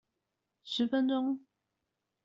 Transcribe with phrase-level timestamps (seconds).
[0.63, 1.41] 十分鐘